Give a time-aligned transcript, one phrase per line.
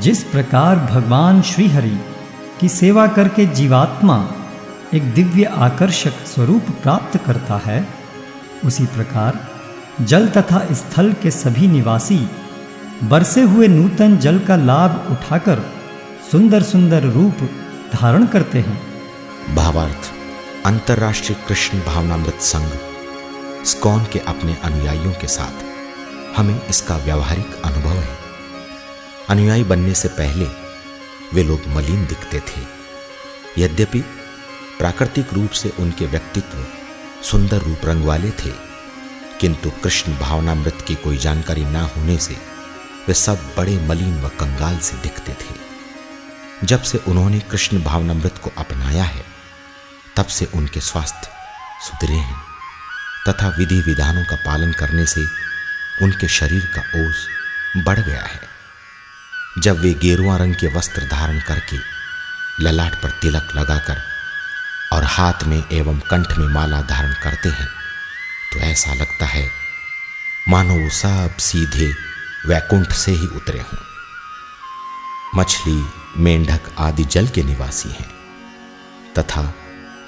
[0.00, 1.98] जिस प्रकार भगवान श्रीहरि
[2.60, 4.16] की सेवा करके जीवात्मा
[4.94, 7.88] एक दिव्य आकर्षक स्वरूप प्राप्त करता है,
[8.64, 9.40] उसी प्रकार
[10.00, 12.18] जल तथा स्थल के सभी निवासी
[13.02, 15.62] बरसे हुए नूतन जल का लाभ उठाकर
[16.30, 17.48] सुंदर सुंदर रूप
[17.92, 18.80] धारण करते हैं।
[19.54, 20.12] भावार्थ,
[20.66, 22.70] अंतर्राष्ट्रीय कृष्ण भावनामृत संघ,
[23.66, 25.66] स्कॉन के अपने अनुयायियों के साथ
[26.38, 28.27] हमें इसका व्यवहारिक अनुभव है।
[29.30, 30.44] अनुयायी बनने से पहले
[31.34, 32.60] वे लोग मलिन दिखते थे।
[33.58, 34.00] यद्यपि
[34.78, 36.66] प्राकृतिक रूप से उनके व्यक्तित्व
[37.22, 38.52] सुंदर रूप रंग वाले थे,
[39.40, 42.36] किंतु कृष्ण भावनामृत की कोई जानकारी ना होने से
[43.08, 48.52] वे सब बड़े मलिन व कंगाल से दिखते थे। जब से उन्होंने कृष्ण भावनामृत को
[48.58, 49.24] अपनाया है,
[50.16, 51.30] तब से उनके स्वास्थ्य
[51.82, 52.40] सुधरे हैं,
[53.28, 55.20] तथा विधि विधानों का पालन करने से
[56.02, 57.26] उनके शरीर का ओस
[57.84, 58.47] बढ़ गया है।
[59.58, 61.76] जब वे गेरुआ रंग के वस्त्र धारण करके
[62.60, 64.02] ललाट पर तिलक लगाकर
[64.92, 67.66] और हाथ में एवं कंठ में माला धारण करते हैं
[68.52, 69.48] तो ऐसा लगता है,
[70.48, 71.92] मानो वो सब सीधे
[72.46, 73.78] वैकुंठ से ही उतरे हों।
[75.34, 75.84] मछली,
[76.16, 78.08] मेंढक आदि जल के निवासी हैं,
[79.18, 79.42] तथा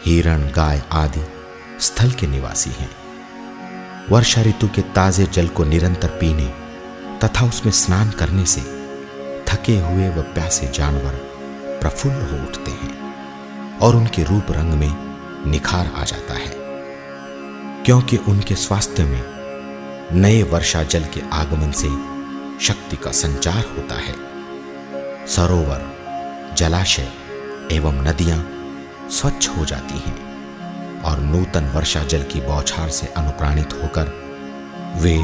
[0.04, 1.26] हिरण, गाय आदि
[1.80, 2.90] स्थल के निवासी हैं।
[4.10, 6.46] वर्षा ऋतु के ताजे जल को निरंतर पीने
[7.24, 8.60] तथा उसमें स्नान करने से
[9.60, 11.12] थके हुए व प्यासे जानवर
[11.80, 13.14] प्रफुल्ल हो उठते हैं
[13.78, 14.94] और उनके रूप रंग में
[15.50, 16.56] निखार आ जाता है।
[17.84, 19.22] क्योंकि उनके स्वास्थ्य में
[20.12, 21.88] नए वर्षा जल के आगमन से
[22.66, 24.14] शक्ति का संचार होता है।
[25.26, 25.96] सरोवर,
[26.58, 27.08] जलाशय
[27.72, 28.50] एवं नदियाँ
[29.10, 30.18] स्वच्छ हो जाती हैं
[31.02, 34.06] और नूतन वर्षा जल की बौछार से अनुप्राणित होकर
[34.96, 35.16] वे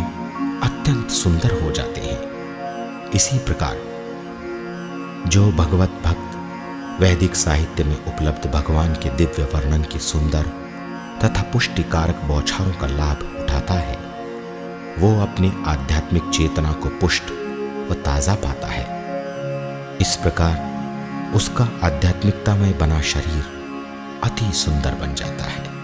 [0.68, 2.36] अत्यंत सुंदर हो जाते हैं।
[3.10, 3.95] इसी प्रकार
[5.26, 10.42] जो भगवत भक्त वैदिक साहित्य में उपलब्ध भगवान के दिव्य वर्णन की सुंदर
[11.22, 13.96] तथा पुष्टिकारक बौछारों का लाभ उठाता है,
[14.98, 17.30] वो अपनी आध्यात्मिक चेतना को पुष्ट
[17.90, 18.84] व ताज़ा पाता है।
[20.00, 23.44] इस प्रकार उसका आध्यात्मिकता में बना शरीर
[24.24, 25.75] अति सुंदर बन जाता है।